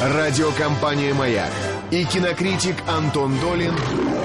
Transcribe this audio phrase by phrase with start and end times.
[0.00, 1.50] Радиокомпания «Маяк»
[1.90, 3.74] и кинокритик Антон Долин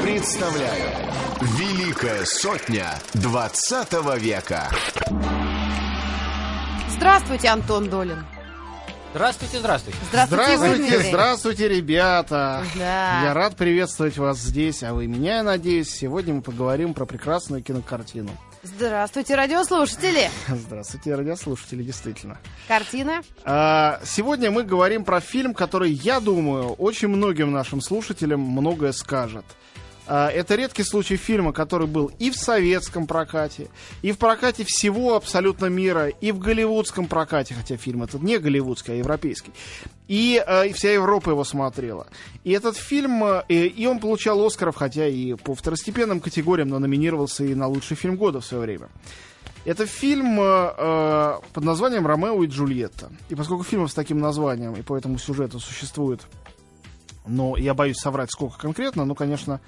[0.04, 0.96] представляют
[1.42, 4.70] «Великая сотня 20 века».
[6.88, 8.26] Здравствуйте, Антон Долин.
[9.14, 10.00] Здравствуйте, здравствуйте.
[10.08, 12.64] Здравствуйте, Здравствуйте, здравствуйте, ребята.
[12.76, 13.24] Да.
[13.24, 15.90] Я рад приветствовать вас здесь, а вы меня, я надеюсь.
[15.90, 18.30] Сегодня мы поговорим про прекрасную кинокартину.
[18.66, 20.28] Здравствуйте, радиослушатели.
[20.48, 22.40] Здравствуйте, радиослушатели, действительно.
[22.68, 23.22] Картина.
[23.44, 29.46] А, сегодня мы говорим про фильм, который, я думаю, очень многим нашим слушателям многое скажет.
[30.08, 33.68] А, это редкий случай фильма, который был и в советском прокате,
[34.02, 38.94] и в прокате всего абсолютно мира, и в голливудском прокате, хотя фильм этот не голливудский,
[38.94, 39.52] а европейский.
[40.08, 42.08] И, э, и вся Европа его смотрела.
[42.44, 47.44] И этот фильм, э, и он получал Оскаров, хотя и по второстепенным категориям, но номинировался
[47.44, 48.90] и на лучший фильм года в свое время.
[49.66, 53.12] Это фильм э, под названием «Ромео и Джульетта».
[53.30, 56.22] И поскольку фильмов с таким названием, и по этому сюжету существует,
[57.26, 59.60] но я боюсь соврать, сколько конкретно, но, конечно,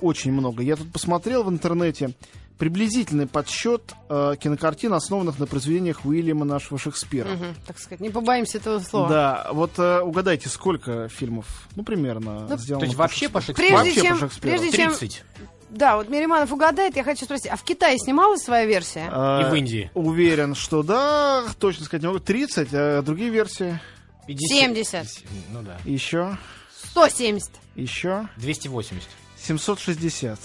[0.00, 0.62] очень много.
[0.62, 2.10] Я тут посмотрел в интернете
[2.58, 7.28] приблизительный подсчет э, кинокартин, основанных на произведениях Уильяма нашего Шекспира.
[7.30, 9.08] Мгм, так сказать, не побоимся этого слова.
[9.08, 13.40] Да, вот э, угадайте, сколько фильмов, ну, примерно, Ну, сделано То есть по вообще по
[13.40, 13.68] Шекспиру?
[13.68, 14.58] Прежде Вообще чем, по Шекспиру.
[14.58, 15.24] прежде чем, 30.
[15.70, 19.08] да, вот Мириманов угадает, я хочу спросить, а в Китае снималась своя версия?
[19.10, 19.90] Э, И в Индии.
[19.94, 22.18] Уверен, что да, точно сказать не могу.
[22.20, 23.80] 30, а другие версии
[24.26, 24.58] 50.
[24.58, 25.06] 70.
[25.54, 25.78] Ну да.
[25.86, 26.36] еще,
[26.90, 27.50] 170.
[27.74, 29.08] еще 280.
[29.40, 30.38] 760.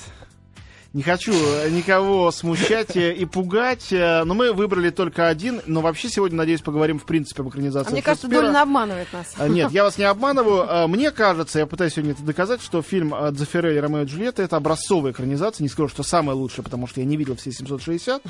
[0.95, 5.59] Не хочу э, никого смущать э, и пугать, э, но мы выбрали только один.
[5.65, 8.29] Но вообще сегодня, надеюсь, поговорим в принципе об экранизации А мне кажется.
[8.29, 9.33] Долин обманывает нас.
[9.37, 10.65] А, Нет, я вас не обманываю.
[10.75, 14.55] А, Мне кажется, я пытаюсь сегодня это доказать, что фильм Дзефирелли «Ромео и Джульетта»— это
[14.55, 15.63] образцовая экранизация.
[15.63, 18.21] Не скажу, что самая лучшая, потому что я не видел все 760.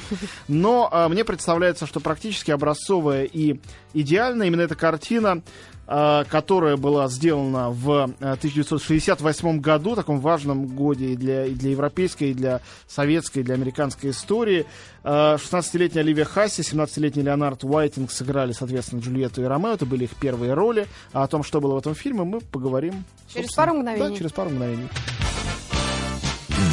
[0.47, 3.59] Но а, мне представляется, что практически образцовая и
[3.93, 5.43] идеальная именно эта картина,
[5.85, 12.31] которая была сделана в а, 1968 году, таком важном годе и для, и для европейской,
[12.31, 14.65] и для советской, и для американской истории.
[15.03, 19.73] А, 16-летняя Оливия Хасси, 17-летний Леонард Уайтинг сыграли, соответственно, Джульетту и Ромео.
[19.73, 20.87] Это были их первые роли.
[21.13, 23.03] А о том, что было в этом фильме, мы поговорим.
[23.31, 24.09] Через пару мгновений.
[24.09, 24.89] Да, через пару мгновений.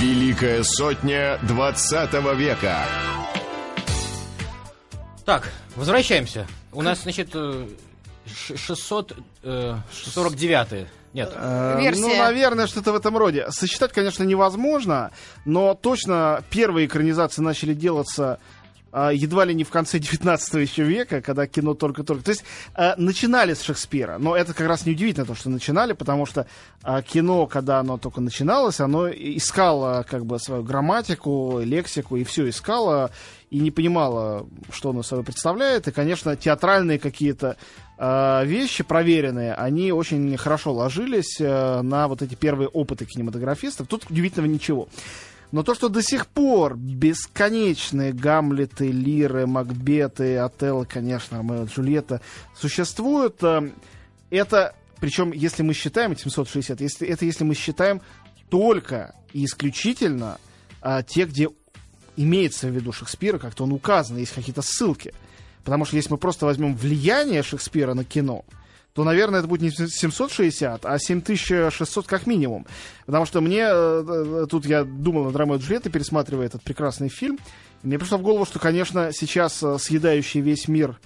[0.01, 2.85] «Великая сотня 20 века».
[5.25, 6.47] Так, возвращаемся.
[6.73, 7.35] У нас, значит,
[8.27, 8.57] э, ш-
[10.05, 11.33] 649 Нет.
[11.35, 12.01] Э, Версия.
[12.01, 13.47] Ну, наверное, что-то в этом роде.
[13.51, 15.11] Сосчитать, конечно, невозможно,
[15.45, 18.39] но точно первые экранизации начали делаться
[18.93, 22.25] едва ли не в конце 19 еще века, когда кино только-только...
[22.25, 22.45] То есть
[22.75, 26.47] а, начинали с Шекспира, но это как раз неудивительно, то, что начинали, потому что
[26.83, 32.49] а, кино, когда оно только начиналось, оно искало как бы свою грамматику, лексику, и все
[32.49, 33.11] искало,
[33.51, 35.89] и не понимало, что оно собой представляет.
[35.89, 37.57] И, конечно, театральные какие-то
[37.99, 43.87] вещи проверенные, они очень хорошо ложились э, на вот эти первые опыты кинематографистов.
[43.87, 44.89] Тут удивительного ничего.
[45.53, 52.23] Но то, что до сих пор бесконечные Гамлеты, Лиры, Макбеты, Отелло, конечно, Ромео Джульетта
[52.59, 53.71] существуют, э,
[54.31, 58.01] это, причем, если мы считаем эти 760, если, это если мы считаем
[58.49, 60.39] только и исключительно
[60.81, 61.49] а, те, где
[62.17, 65.13] имеется в виду Шекспира, как-то он указан, есть какие-то ссылки.
[65.65, 68.45] Потому что если мы просто возьмем влияние Шекспира на кино,
[68.95, 72.67] то, наверное, это будет не 760, а 7600 как минимум.
[73.07, 77.39] Потому что мне, э, э, тут я думал над Ромео Джульеттой, пересматривая этот прекрасный фильм,
[77.83, 80.99] мне пришло в голову, что, конечно, сейчас э, съедающий весь мир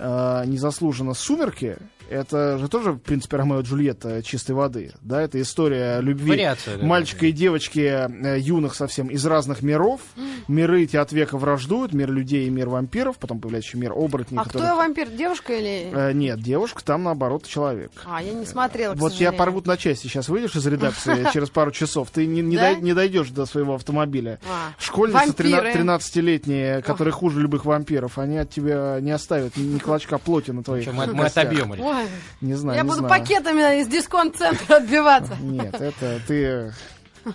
[0.00, 1.76] незаслуженно «Сумерки»,
[2.10, 4.92] это же тоже, в принципе, Ромео и Джульетта чистой воды.
[5.02, 10.00] Да, это история любви Вариация, да, мальчика и девочки э, юных совсем из разных миров.
[10.48, 14.38] Миры эти от века враждуют, мир людей и мир вампиров, потом появляется еще мир оборотней.
[14.38, 15.08] А кто которых- вампир?
[15.10, 15.90] Девушка или...
[15.92, 17.90] Э, нет, девушка, там наоборот человек.
[18.06, 19.38] А, я не смотрела, к Вот тебя сожалению.
[19.38, 20.06] порвут на части.
[20.06, 22.72] Сейчас выйдешь из редакции через пару часов, ты не, не, Да?
[22.74, 24.38] дой- не дойдешь до своего автомобиля.
[24.48, 25.72] А, Школьницы вампиры.
[25.72, 30.92] 13-летние, которые хуже любых вампиров, они от тебя не оставят ни, клочка плоти на твоих
[30.92, 31.80] мы, отобьем их.
[31.98, 32.08] Ой,
[32.40, 33.20] Не знаю, я не буду знаю.
[33.20, 35.36] пакетами из дисконт-центра отбиваться.
[35.40, 36.72] Нет, это ты...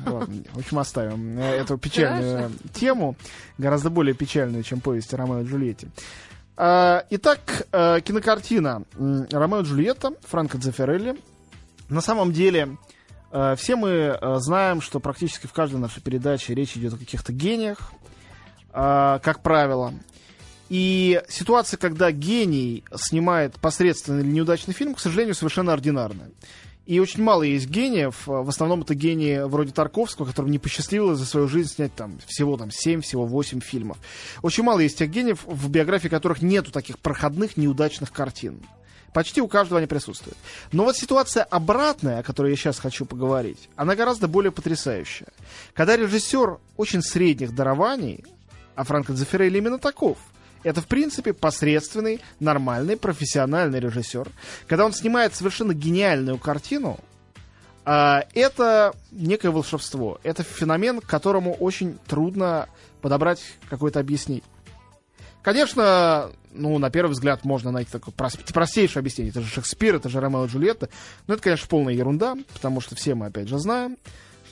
[0.05, 3.15] Ладно, в общем, оставим э, эту печальную тему,
[3.59, 5.87] гораздо более печальную, чем повесть о Ромео и Джульетте.
[6.57, 11.15] А, Итак, э, кинокартина «Ромео и Джульетта» Франко Дзефирелли.
[11.89, 12.77] На самом деле,
[13.31, 17.91] э, все мы знаем, что практически в каждой нашей передаче речь идет о каких-то гениях,
[18.71, 19.93] а, как правило.
[20.69, 26.31] И ситуация, когда гений снимает посредственный или неудачный фильм, к сожалению, совершенно ординарная.
[26.85, 28.23] И очень мало есть гениев.
[28.25, 32.57] В основном это гении вроде Тарковского, которым не посчастливилось за свою жизнь снять там всего
[32.57, 33.97] там 7, всего 8 фильмов.
[34.41, 38.59] Очень мало есть тех гениев, в биографии которых нету таких проходных неудачных картин.
[39.13, 40.37] Почти у каждого они присутствуют.
[40.71, 45.27] Но вот ситуация обратная, о которой я сейчас хочу поговорить, она гораздо более потрясающая.
[45.73, 48.25] Когда режиссер очень средних дарований,
[48.75, 50.17] а Франко Дзефирелли именно таков,
[50.63, 54.29] это, в принципе, посредственный, нормальный, профессиональный режиссер.
[54.67, 56.99] Когда он снимает совершенно гениальную картину,
[57.85, 60.19] а, это некое волшебство.
[60.23, 62.69] Это феномен, которому очень трудно
[63.01, 64.43] подобрать какое-то объяснение.
[65.41, 69.31] Конечно, ну, на первый взгляд можно найти такое прос- простейшее объяснение.
[69.31, 70.87] Это же Шекспир, это же Ромео и Джульетта.
[71.27, 73.97] Но это, конечно, полная ерунда, потому что все мы, опять же, знаем,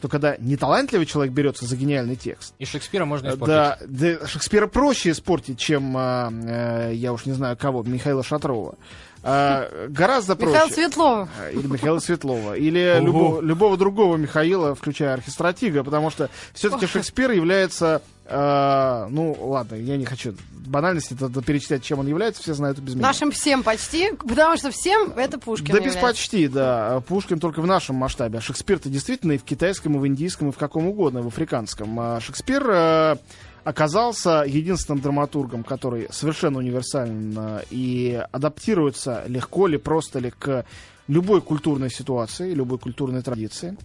[0.02, 3.48] что когда неталантливый человек берется за гениальный текст, И Шекспира можно испортить.
[3.54, 8.80] да, да, Шекспира проще испортить, чем, а, э, я уж не знаю кого, Михаила Шатрова.
[9.24, 10.54] А, гораздо проще.
[10.54, 11.30] Михаил Светлов.
[11.40, 12.54] А, Или Михаила Светлова.
[12.56, 13.06] Или Ого.
[13.06, 18.02] любого, любого другого Михаила, включая архистратига, потому что все-таки Шекспир является...
[18.26, 20.34] э, ну, ладно, я не хочу
[20.66, 23.06] банальности это, это перечислять, чем он является, все знают без меня.
[23.08, 26.02] Нашим всем почти, потому что всем это Пушкин Да без является.
[26.02, 27.02] почти, да.
[27.08, 28.40] Пушкин только в нашем масштабе.
[28.40, 32.00] А Шекспир-то действительно и в китайском, и в индийском, и в каком угодно, в африканском.
[32.00, 33.16] А Шекспир э,
[33.64, 40.66] оказался единственным драматургом, который совершенно универсален э, и адаптируется легко ли, просто ли к
[41.08, 43.78] любой культурной ситуации, любой культурной традиции.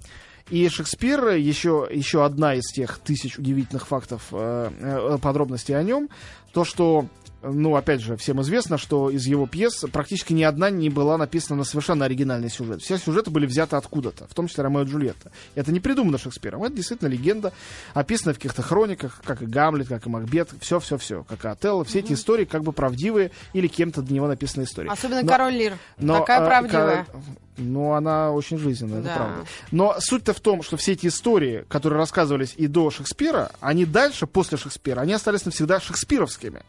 [0.48, 6.08] И Шекспир, еще, еще одна из тех тысяч удивительных фактов, э, э, подробностей о нем,
[6.52, 7.06] то, что,
[7.52, 11.58] ну, опять же, всем известно, что из его пьес практически ни одна не была написана
[11.58, 12.82] на совершенно оригинальный сюжет.
[12.82, 15.30] Все сюжеты были взяты откуда-то, в том числе Ромео и Джульетта.
[15.54, 17.52] Это не придумано Шекспиром, это действительно легенда,
[17.94, 21.84] описанная в каких-то хрониках, как и Гамлет, как и Макбет, все-все-все, как и Отелло.
[21.84, 24.88] Все эти истории как бы правдивые или кем-то для него написанные истории.
[24.90, 25.78] Особенно Но- Король Лир.
[25.98, 27.04] но, Такая а, правдивая.
[27.04, 27.12] ка-
[27.56, 29.14] Ну, она очень жизненная, это Да.
[29.16, 29.44] правда.
[29.70, 34.26] Но суть-то в том, что все эти истории, которые рассказывались и до Шекспира, они дальше,
[34.26, 36.62] после Шекспира, они остались навсегда шекспировскими.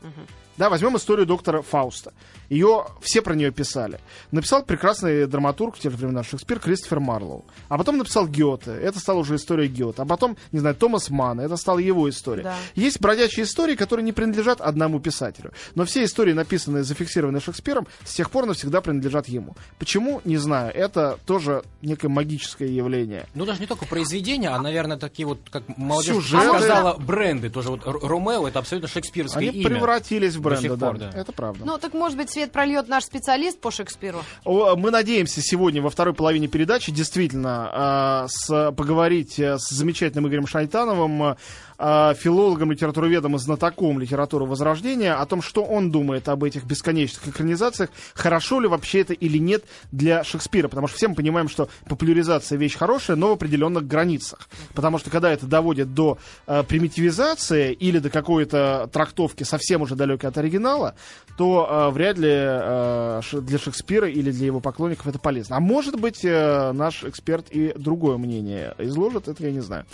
[0.57, 2.13] Да, возьмем историю доктора Фауста.
[2.50, 4.00] Ее все про нее писали.
[4.31, 7.45] Написал прекрасный драматург в те же времена Шекспир Кристофер Марлоу.
[7.69, 8.72] А потом написал Гёте.
[8.72, 10.01] Это стала уже история Гёте.
[10.01, 11.42] А потом, не знаю, Томас Манн.
[11.42, 12.42] Это стала его история.
[12.44, 12.56] Да.
[12.74, 15.51] Есть бродячие истории, которые не принадлежат одному писателю.
[15.75, 19.56] Но все истории, написанные, зафиксированные Шекспиром, с тех пор навсегда принадлежат ему.
[19.78, 20.22] Почему?
[20.25, 20.75] Не знаю.
[20.77, 23.25] Это тоже некое магическое явление.
[23.33, 26.47] Ну, даже не только произведения, а, наверное, такие вот, как молодежь Сюжеты.
[26.47, 27.50] сказала, бренды.
[27.50, 29.69] Тоже вот Ромео это абсолютно шекспирское Они имя.
[29.69, 30.88] превратились в бренды, сих да.
[30.88, 31.09] пор, да.
[31.15, 31.65] Это правда.
[31.65, 34.19] Ну, так, может быть, свет прольет наш специалист по Шекспиру?
[34.45, 40.45] Мы надеемся сегодня во второй половине передачи действительно э, с, поговорить э, с замечательным Игорем
[40.45, 41.38] Шайтановым,
[41.80, 47.27] э, филологом, литературоведом и знатоком литературы Возрождения, о том, что он думает об этих бесконечных
[47.27, 50.67] экранизациях, хорошо ли вообще это или нет для Шекспира.
[50.69, 54.48] Потому что все мы понимаем, что популяризация вещь хорошая, но в определенных границах.
[54.74, 60.30] Потому что когда это доводит до э, примитивизации или до какой-то трактовки совсем уже далекой
[60.30, 60.96] от оригинала,
[61.38, 65.58] то э, вряд ли э, для Шекспира или для его поклонников это полезно.
[65.58, 69.86] А может быть, э, наш эксперт и другое мнение изложит, это я не знаю.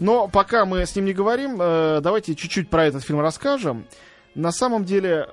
[0.00, 3.86] Но пока мы с ним не говорим, э, давайте чуть-чуть про этот фильм расскажем.
[4.34, 5.28] На самом деле,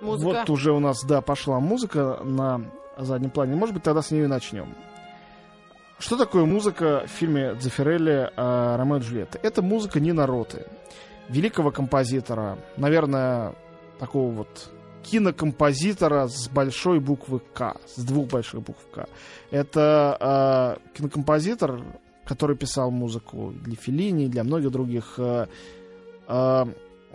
[0.00, 0.24] Музыка.
[0.24, 2.62] вот уже у нас, да, пошла музыка на
[2.96, 3.54] заднем плане.
[3.54, 4.74] Может быть, тогда с нее и начнем.
[5.98, 9.38] Что такое музыка в фильме Дзефирелли «Ромео и Джульетта»?
[9.40, 10.66] Это музыка Нина Роты,
[11.28, 13.54] великого композитора, наверное,
[14.00, 14.70] такого вот
[15.02, 19.06] кинокомпозитора с большой буквы К, с двух больших букв К.
[19.50, 21.82] Это э, кинокомпозитор,
[22.24, 25.46] который писал музыку для Феллини, для многих других э,
[26.28, 26.64] э,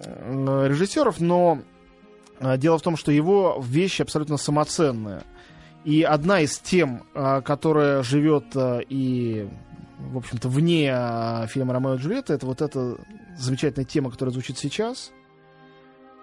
[0.04, 1.60] э, режиссеров, но
[2.40, 5.24] э, дело в том, что его вещи абсолютно самоценные.
[5.88, 9.48] И одна из тем, э, которая живет э, и,
[10.12, 12.98] в общем-то, вне э, фильма «Ромео и Джульетта», это вот эта
[13.38, 15.12] замечательная тема, которая звучит сейчас.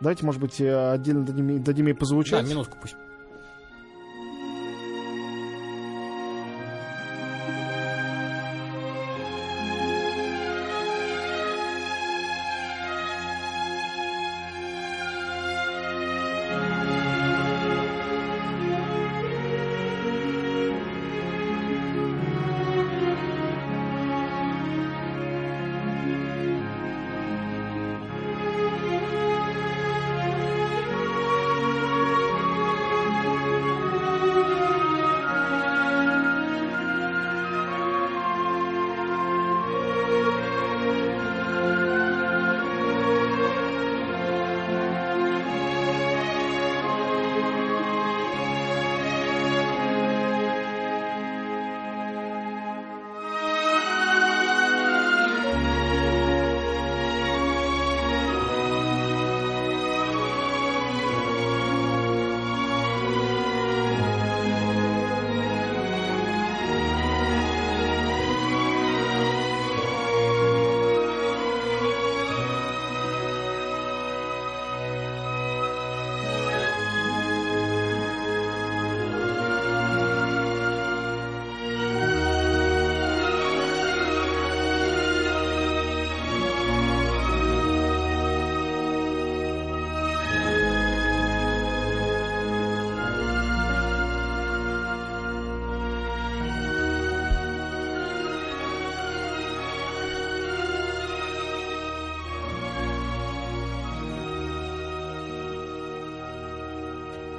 [0.02, 2.46] Давайте, может быть, отдельно дадим, ей- дадим ей Да, позвучать.
[2.46, 2.94] минутку пусть.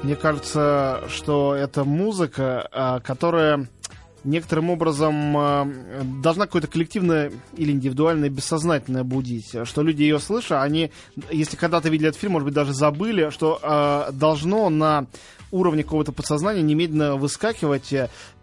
[0.06, 3.68] Мне кажется, что это музыка, а, которая
[4.24, 9.56] некоторым образом э, должна какое-то коллективное или индивидуальное бессознательное будить.
[9.64, 10.92] Что люди ее слыша, они,
[11.32, 15.08] если когда-то видели этот фильм, может быть, даже забыли, что э, должно на
[15.50, 17.92] уровне какого-то подсознания немедленно выскакивать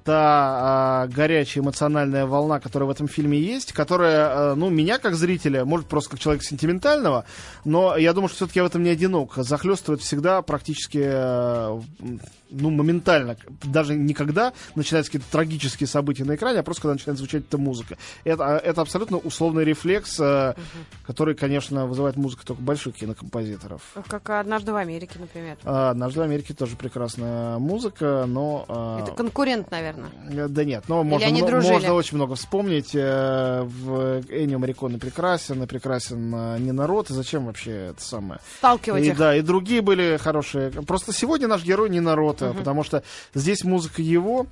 [0.05, 5.15] та э, горячая эмоциональная волна, которая в этом фильме есть, которая, э, ну, меня как
[5.15, 7.25] зрителя, может, просто как человека сентиментального,
[7.65, 9.35] но я думаю, что все-таки я в этом не одинок.
[9.37, 11.81] Захлестывает всегда практически, э,
[12.51, 13.37] ну, моментально.
[13.63, 17.97] Даже никогда начинаются какие-то трагические события на экране, а просто когда начинает звучать эта музыка.
[18.25, 20.59] Это, это абсолютно условный рефлекс, э, угу.
[21.07, 23.83] который, конечно, вызывает музыка только больших кинокомпозиторов.
[24.09, 25.57] Как «Однажды в Америке», например.
[25.65, 28.65] А, «Однажды в Америке» тоже прекрасная музыка, но...
[28.69, 30.49] Э, это конкурент, наверное наверное.
[30.49, 32.95] Да нет, но можно, можно очень много вспомнить.
[32.95, 38.41] Э, в Эннио Мариконе прекрасен, и прекрасен э, не народ, и зачем вообще это самое?
[38.59, 39.17] Сталкивать и, их.
[39.17, 40.71] Да, и другие были хорошие.
[40.71, 42.55] Просто сегодня наш герой не народ, угу.
[42.55, 43.03] потому что
[43.35, 44.47] здесь музыка его,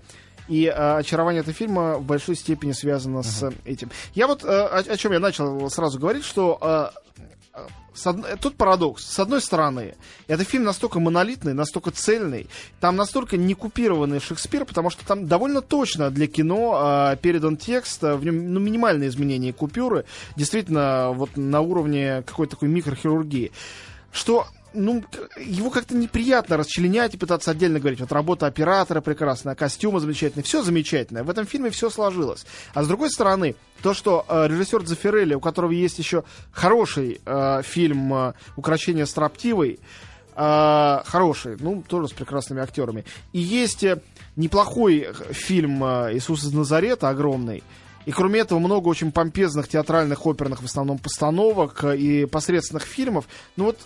[0.49, 3.23] и а, очарование этого фильма в большой степени связано uh-huh.
[3.23, 3.91] с этим.
[4.15, 6.93] Я вот а, о, о чем я начал сразу говорить, что а,
[7.53, 8.41] од...
[8.41, 9.05] тут парадокс.
[9.05, 9.95] С одной стороны,
[10.27, 12.49] это фильм настолько монолитный, настолько цельный,
[12.81, 18.03] там настолько не купированный Шекспир, потому что там довольно точно для кино э, передан текст,
[18.03, 20.05] в нем ну, минимальные изменения купюры,
[20.37, 23.53] действительно вот на уровне какой-то такой микрохирургии.
[24.13, 25.05] Что ну,
[25.37, 28.01] его как-то неприятно расчленять и пытаться отдельно говорить.
[28.01, 31.25] Вот работа оператора прекрасная, костюмы замечательные, все замечательное.
[31.25, 32.47] В этом фильме все сложилось.
[32.75, 37.63] А с другой стороны, то, что э, режиссер Дзефирелли, у которого есть еще хороший э,
[37.63, 39.81] фильм э, «Украшение строптивой»,
[40.35, 43.05] э, хороший, ну, тоже с прекрасными актерами.
[43.33, 44.01] И есть э,
[44.37, 47.63] неплохой фильм э, «Иисус из Назарета», огромный,
[48.07, 53.27] и кроме этого много очень помпезных театральных, оперных в основном постановок э, и посредственных фильмов.
[53.57, 53.79] Ну вот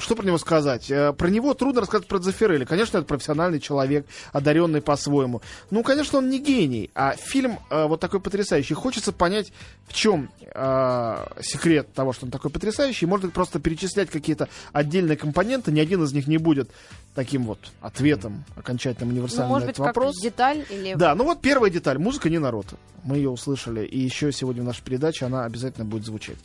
[0.00, 0.90] что про него сказать?
[0.90, 2.64] Э, про него трудно рассказать про Дзефирелли.
[2.64, 5.42] Конечно, это профессиональный человек, одаренный по-своему.
[5.70, 8.74] Ну, конечно, он не гений, а фильм э, вот такой потрясающий.
[8.74, 9.52] Хочется понять,
[9.86, 13.06] в чем э, секрет того, что он такой потрясающий.
[13.06, 16.70] Можно просто перечислять какие-то отдельные компоненты, ни один из них не будет
[17.14, 20.16] таким вот ответом окончательным универсальным ну, может быть, вопрос.
[20.16, 20.94] Как деталь или...
[20.94, 21.98] Да, ну вот первая деталь.
[21.98, 22.66] Музыка не народ.
[23.02, 23.84] Мы ее услышали.
[23.84, 26.36] И еще сегодня в нашей передаче она обязательно будет звучать.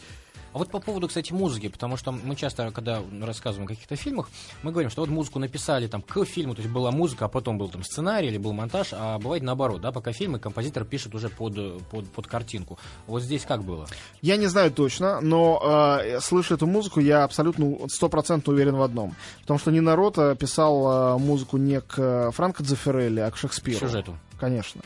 [0.55, 4.29] А вот по поводу, кстати, музыки, потому что мы часто, когда рассказываем о каких-то фильмах,
[4.63, 7.57] мы говорим, что вот музыку написали там к фильму, то есть была музыка, а потом
[7.57, 11.27] был там сценарий или был монтаж, а бывает наоборот, да, пока фильмы композитор пишет уже
[11.27, 12.79] под, под, под картинку.
[13.05, 13.85] Вот здесь как было?
[14.21, 19.13] Я не знаю точно, но э, слыша эту музыку, я абсолютно стопроцентно уверен в одном.
[19.41, 23.79] Потому что Нина Рота писал э, музыку не к Франко Дзефирелли, а к Шекспиру.
[23.79, 24.17] К сюжету.
[24.39, 24.79] Конечно.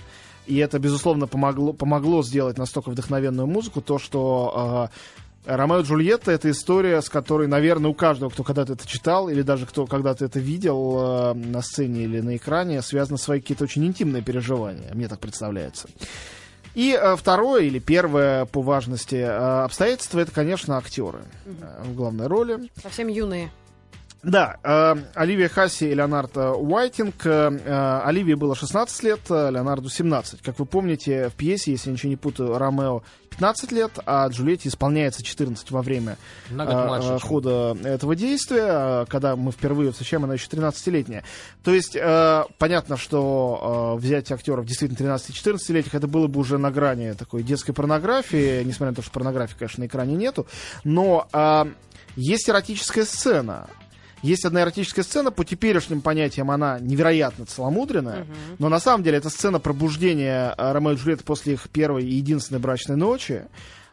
[0.47, 6.31] И это, безусловно, помогло, помогло сделать настолько вдохновенную музыку, то, что э, Ромео и Джульетта—
[6.33, 10.25] это история, с которой, наверное, у каждого, кто когда-то это читал, или даже кто когда-то
[10.25, 15.07] это видел э, на сцене или на экране, связаны свои какие-то очень интимные переживания, мне
[15.07, 15.87] так представляется.
[16.75, 22.27] И э, второе или первое по важности э, обстоятельство— это, конечно, актеры э, в главной
[22.27, 22.69] роли.
[22.81, 23.51] Совсем юные.
[24.21, 27.25] Да, э, Оливия Хасси и Леонард Уайтинг.
[27.25, 30.41] Э, Оливии было 16 лет, э, Леонарду 17.
[30.41, 34.67] Как вы помните, в пьесе, если я ничего не путаю, Ромео 15 лет, а Джульетте
[34.67, 36.17] исполняется 14 во время
[36.49, 39.05] э, хода этого действия.
[39.05, 41.23] Когда мы впервые встречаем, она еще 13-летняя.
[41.63, 46.71] То есть, э, понятно, что э, взять актеров действительно 13-14-летних, это было бы уже на
[46.71, 50.45] грани такой детской порнографии, несмотря на то, что порнографии, конечно, на экране нету.
[50.83, 51.65] Но э,
[52.17, 53.69] есть эротическая сцена,
[54.21, 58.31] есть одна эротическая сцена, по теперешним понятиям она невероятно целомудренная, угу.
[58.59, 62.15] но на самом деле это сцена пробуждения э, Ромео и Джульетты после их первой и
[62.15, 63.43] единственной брачной ночи.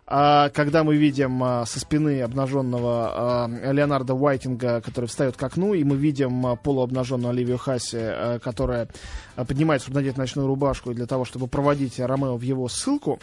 [0.09, 5.75] А, когда мы видим а, со спины обнаженного а, Леонарда Уайтинга, который встает к окну,
[5.75, 8.89] и мы видим полуобнаженную Оливию Хасси, которая
[9.35, 13.19] поднимается, чтобы надеть ночную рубашку для того, чтобы проводить Ромео в его ссылку.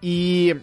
[0.00, 0.60] И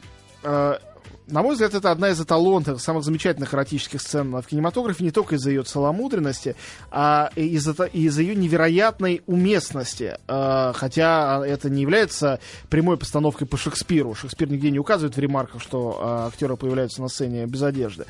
[1.29, 5.35] на мой взгляд, это одна из эталонных, самых замечательных эротических сцен в кинематографе, не только
[5.35, 6.55] из-за ее целомудренности,
[6.91, 10.17] а из-за из ее невероятной уместности.
[10.27, 14.15] А, хотя это не является прямой постановкой по Шекспиру.
[14.15, 18.05] Шекспир нигде не указывает в ремарках, что а, актеры появляются на сцене без одежды.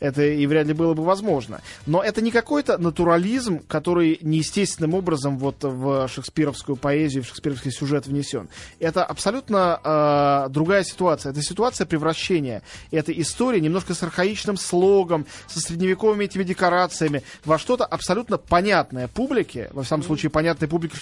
[0.00, 1.60] Это и вряд ли было бы возможно.
[1.86, 8.06] Но это не какой-то натурализм, который неестественным образом вот в шекспировскую поэзию, в шекспировский сюжет
[8.06, 8.48] внесен.
[8.80, 11.32] Это абсолютно э, другая ситуация.
[11.32, 17.84] Это ситуация превращения этой истории, немножко с архаичным слогом, со средневековыми этими декорациями, во что-то
[17.84, 20.96] абсолютно понятное публике, во всяком случае, понятной публике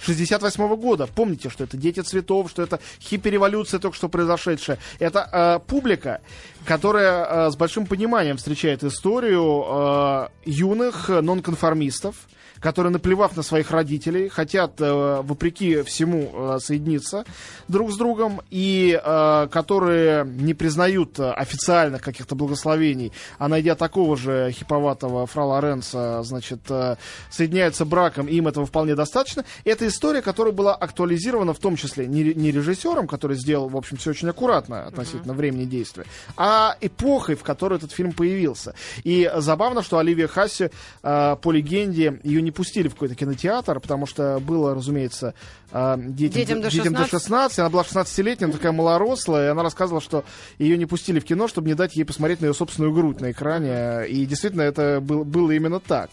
[0.00, 1.06] 68 -го года.
[1.06, 4.78] Помните, что это «Дети цветов», что это хиппи-революция только что произошедшая.
[4.98, 6.20] Это э, публика,
[6.64, 12.16] которая э, с большим пониманием встречает историю э, юных нонконформистов,
[12.60, 17.24] которые, наплевав на своих родителей, хотят, э, вопреки всему, э, соединиться
[17.68, 24.50] друг с другом, и э, которые не признают официальных каких-то благословений, а найдя такого же
[24.52, 26.96] хиповатого фра Лоренца, значит, э,
[27.30, 29.44] соединяются браком, и им этого вполне достаточно.
[29.64, 33.96] Это история, которая была актуализирована в том числе не, не режиссером, который сделал, в общем,
[33.96, 35.36] все очень аккуратно относительно mm-hmm.
[35.36, 36.04] времени действия,
[36.36, 38.74] а эпохой, в которой этот фильм появился.
[39.04, 40.70] И забавно, что Оливия Хасси,
[41.02, 45.34] э, по легенде, ее не пустили в какой-то кинотеатр, потому что было, разумеется,
[45.70, 47.58] э, детям, Детям до детям до 16.
[47.58, 50.24] Она была 16-летняя, такая малорослая, и она рассказывала, что
[50.58, 53.32] ее не пустили в кино, чтобы не дать ей посмотреть на ее собственную грудь на
[53.32, 54.06] экране.
[54.08, 56.08] И действительно, это был, было именно так.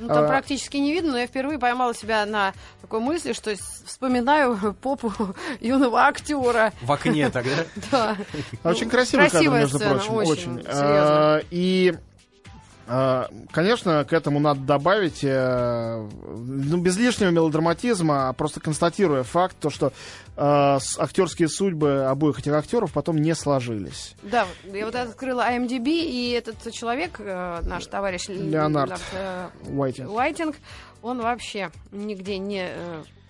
[0.00, 0.26] Ну, там А.
[0.28, 3.54] практически не видно, но я впервые поймала себя на такой мысли, что
[3.86, 5.12] вспоминаю попу
[5.60, 6.72] юного актера.
[6.82, 7.64] В окне тогда.
[7.92, 8.16] Да.
[8.64, 10.14] Очень красивый кадр, между прочим.
[10.14, 10.64] очень.
[10.66, 12.13] А, И а,
[12.86, 19.70] Конечно, к этому надо добавить, э, ну, без лишнего мелодраматизма, а просто констатируя факт, то,
[19.70, 19.92] что
[20.36, 24.14] э, актерские судьбы обоих этих актеров потом не сложились.
[24.22, 29.00] Да, я вот открыла IMDb, и этот человек, э, наш товарищ Л- Леонард.
[29.12, 30.10] э, Уайтинг.
[30.10, 30.56] Уайтинг,
[31.02, 32.68] он вообще нигде не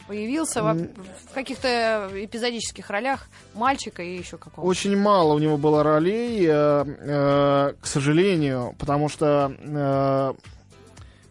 [0.06, 4.68] появился во- в каких-то эпизодических ролях мальчика и еще какого-то.
[4.68, 10.34] Очень мало у него было ролей, э, э, к сожалению, потому что э,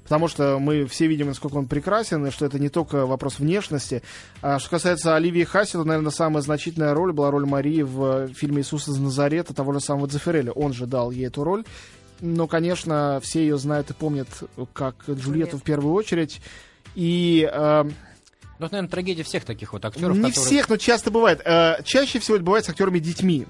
[0.04, 4.04] потому что мы все видим, насколько он прекрасен, и что это не только вопрос внешности.
[4.42, 8.62] А что касается Оливии Хасси, то, наверное, самая значительная роль была роль Марии в фильме
[8.62, 10.52] «Иисус из Назарета» того же самого Дзефиреля.
[10.52, 11.64] Он же дал ей эту роль.
[12.20, 14.28] Но, конечно, все ее знают и помнят
[14.74, 16.42] как Джульетту в первую очередь.
[16.96, 17.84] И э,
[18.60, 20.46] Ну, это, наверное, трагедия всех таких вот актеров, не которые...
[20.46, 21.42] всех, но часто бывает.
[21.46, 23.48] Э, чаще всего это бывает с актерами детьми.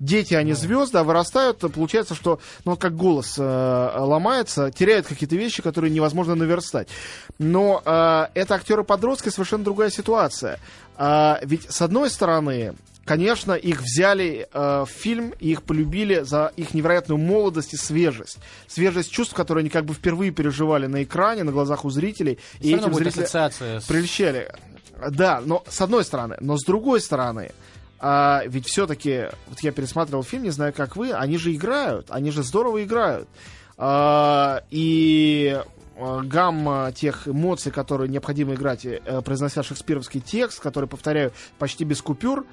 [0.00, 3.42] Дети, они звезды, а вырастают, э, получается, что, ну, вот как голос э,
[3.98, 6.88] ломается, теряют какие-то вещи, которые невозможно наверстать.
[7.38, 10.60] Но э, это актеры-подростки, совершенно другая ситуация.
[10.96, 12.74] А, ведь, с одной стороны,
[13.08, 18.38] конечно, их взяли э, в фильм, и их полюбили за их невероятную молодость и свежесть.
[18.66, 22.38] Свежесть чувств, которые они как бы впервые переживали на экране, на глазах у зрителей.
[22.60, 23.84] Все и этим зрители с...
[23.86, 24.52] прельщали.
[25.10, 27.52] Да, но с одной стороны, но с другой стороны,
[27.98, 32.30] а, ведь все-таки, вот я пересматривал фильм, не знаю, как вы, они же играют, они
[32.30, 33.28] же здорово играют.
[33.76, 35.60] А, и
[35.96, 42.02] а, гамма тех эмоций, которые необходимо играть, э, произнося шекспировский текст, который, повторяю, почти без
[42.02, 42.46] купюр,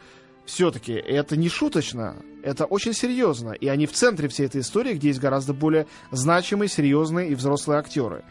[0.46, 3.52] все-таки это не шуточно, это очень серьезно.
[3.52, 7.80] И они в центре всей этой истории, где есть гораздо более значимые, серьезные и взрослые
[7.80, 8.24] актеры.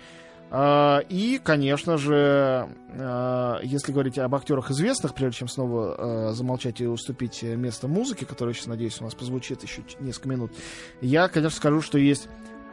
[0.50, 6.80] А, И, конечно же, а, если говорить об актерах известных, прежде чем снова а, замолчать
[6.80, 10.52] и уступить место музыке, которая сейчас, надеюсь, у нас прозвучит еще несколько минут,
[11.00, 12.28] я, конечно, скажу, что есть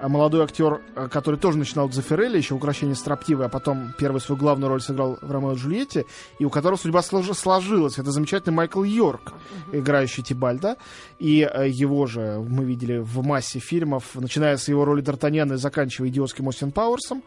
[0.08, 4.20] молодой актер, а, который тоже начинал в Дзефирелли, еще в «Украшении строптивой», а потом первую
[4.20, 6.06] свою главную роль сыграл в «Ромео и Джульетте»,
[6.40, 7.98] и у которого судьба слож- сложилась.
[7.98, 9.34] Это замечательный Майкл Йорк,
[9.72, 10.78] играющий Тибальда.
[11.20, 15.58] И э, его же мы видели в массе фильмов, начиная с его роли Д'Артаньяна и
[15.58, 17.24] заканчивая идиотским Остин Пауэрсом.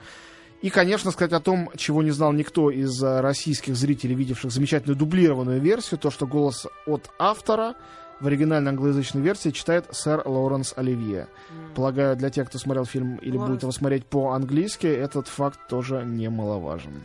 [0.63, 4.97] И, конечно, сказать о том, чего не знал никто из э, российских зрителей, видевших замечательную
[4.97, 7.75] дублированную версию, то, что голос от автора
[8.21, 11.29] в оригинальной англоязычной версии читает сэр Лоуренс Оливье.
[11.75, 13.47] Полагаю, для тех, кто смотрел фильм или Лоуренс.
[13.47, 17.03] будет его смотреть по-английски, этот факт тоже немаловажен.